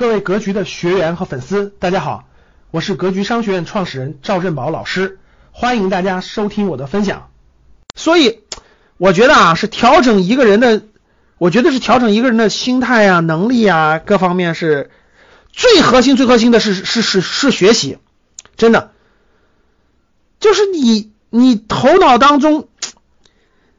[0.00, 2.24] 各位格局的学员和粉丝，大家好，
[2.70, 5.18] 我是格局商学院创始人赵振宝老师，
[5.52, 7.28] 欢迎大家收听我的分享。
[7.94, 8.38] 所以，
[8.96, 10.84] 我觉得啊，是调整一个人的，
[11.36, 14.90] 我觉得是调整一个人的心态啊、能力啊各方面是
[15.52, 17.98] 最核心、最核心的是是是是学习，
[18.56, 18.92] 真的，
[20.40, 22.68] 就是你你头脑当中。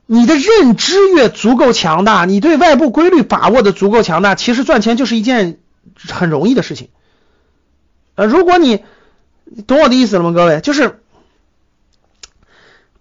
[0.05, 5.60] 你的认知越足够强大，你对外部规律把握的足够强大，其实赚钱就是一件
[6.09, 6.89] 很容易的事情。
[8.15, 8.83] 呃，如果你
[9.67, 10.31] 懂我的意思了吗？
[10.31, 11.01] 各位，就是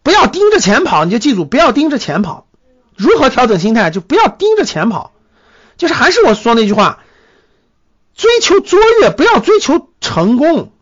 [0.03, 2.47] 不要盯着钱跑，你就记住不要盯着钱跑。
[2.97, 3.91] 如何调整心态？
[3.91, 5.13] 就不要盯着钱跑，
[5.79, 7.03] 就是还是我说那句话，
[8.15, 10.73] 追求卓越，不要追求成功。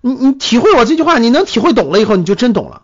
[0.00, 2.82] 你你体会我这句话，你能体会懂了以后，你就真懂了。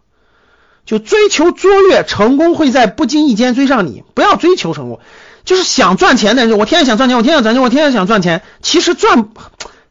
[0.84, 4.02] 就追求卓越，成功会在不经意间追上你。
[4.14, 4.98] 不要追求成功，
[5.44, 8.42] 就是想赚钱的人，我天天想赚钱，我天天赚钱，我天天想赚钱。
[8.60, 9.28] 其实赚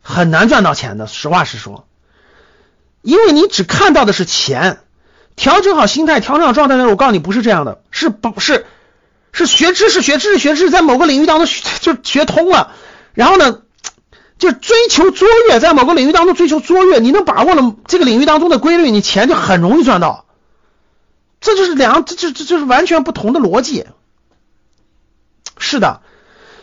[0.02, 1.86] 很难赚到钱的，实话实说，
[3.02, 4.80] 因为你只看到的是钱。
[5.38, 8.66] 调整好心态，调整好状态的时候，我告诉你，不是这样的，是不是？
[9.32, 11.48] 是学知识，学知识，学知识，在某个领域当中
[11.80, 12.74] 就学通了，
[13.14, 13.60] 然后呢，
[14.38, 20.26] 就追求卓越，在某个领域当中追求卓越，你能把握了这个领域当中的规律，你钱就很容易赚到。
[21.40, 23.86] 这就是两，这这这就是完全不同的逻辑。
[25.62, 26.02] 是的，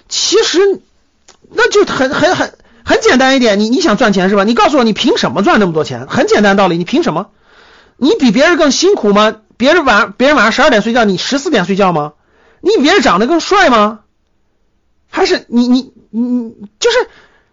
[0.09, 0.83] 其实
[1.51, 2.53] 那就很很很
[2.85, 4.45] 很简单一点，你你想赚钱是吧？
[4.45, 6.07] 你告诉我，你凭什么赚那么多钱？
[6.09, 7.31] 很简单道理，你凭什么？
[7.97, 9.37] 你比别人更辛苦吗？
[9.57, 12.13] 别人晚别人晚上十二点睡觉，你十四点睡觉吗？
[12.61, 14.01] 你比别人长得更帅吗？
[15.11, 17.09] 还是你你你就是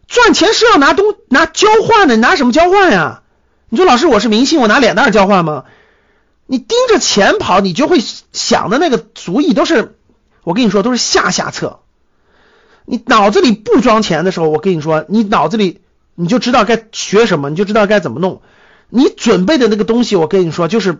[0.07, 3.21] 赚钱是要拿东拿交换的，你拿什么交换呀？
[3.69, 5.63] 你说老师，我是明星，我拿脸蛋交换吗？
[6.47, 7.99] 你盯着钱跑，你就会
[8.31, 9.95] 想的那个主意都是，
[10.45, 11.81] 我跟你说都是下下策。
[12.85, 15.81] 你脑子里不装钱的时候，我跟你说，你脑子里
[16.15, 18.41] 你就知道该学什么，你就知道该怎么弄。
[18.87, 20.99] 你准备的那个东西，我跟你说就是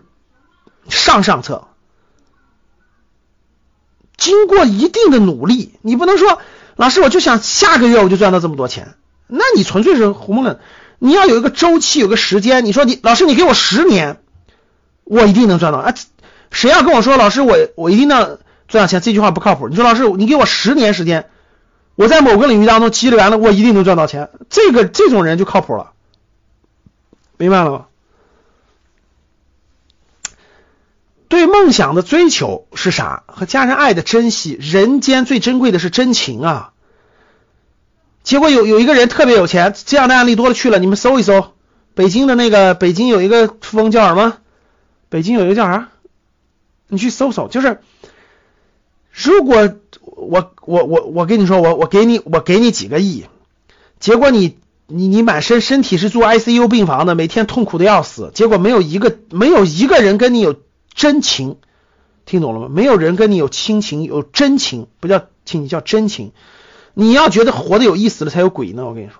[0.90, 1.68] 上上策。
[4.18, 6.42] 经过一定的努力，你不能说
[6.76, 8.96] 老师我就想下个月我就赚到这么多钱，
[9.26, 10.60] 那你纯粹是胡蒙了。
[10.98, 12.64] 你要有一个周期，有个时间。
[12.66, 14.20] 你说你老师你给我十年。
[15.08, 15.94] 我一定能赚到啊！
[16.50, 19.68] 谁要跟我说老师，我我一定能赚到钱，这句话不靠谱。
[19.68, 21.30] 你说老师，你给我十年时间，
[21.94, 25.92] 我在某个领域当中积累完了，我一定能赚到钱，这个这种人就靠谱了，
[27.36, 27.86] 明白了吗？
[31.28, 33.24] 对梦想的追求是啥？
[33.26, 36.72] 和家人爱的珍惜，人间最珍贵的是真情啊！
[38.22, 41.52] 结果有有一个人特别有钱，这样的案例多了去了，你们搜一搜，
[41.94, 44.38] 北京的那个北京有一个富翁叫什么？
[45.08, 45.88] 北京有一个叫啥？
[46.86, 47.80] 你去搜搜，就是
[49.26, 53.24] 如果我我我我跟你说，我我给你我给你几个亿，
[53.98, 54.56] 结果你
[54.86, 60.54] 你你满身身体是住 ICU 病房的，每天痛苦的要死，结果没有一个没有一个人跟你有
[60.94, 61.56] 真情，
[62.24, 62.68] 听懂了吗？
[62.70, 66.32] 没有人跟你有亲情有真情，不叫亲情叫真情。
[66.94, 69.16] 你要觉得活得有意思了才有鬼呢，我跟你说。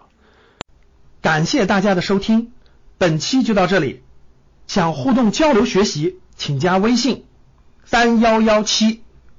[1.20, 2.52] 感谢大家的收听，
[2.96, 4.02] 本期就到这里。
[4.66, 7.24] 想互动交流学习，请加微信
[7.84, 9.02] 三幺幺七